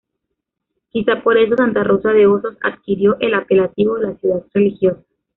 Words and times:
Quizá 0.89 1.21
por 1.21 1.37
eso 1.37 1.55
Santa 1.55 1.83
Rosa 1.83 2.09
de 2.11 2.25
Osos 2.25 2.57
adquirió 2.63 3.17
el 3.19 3.35
apelativo 3.35 3.99
de 3.99 4.07
""La 4.07 4.15
Ciudad 4.15 4.43
Religiosa"". 4.51 5.03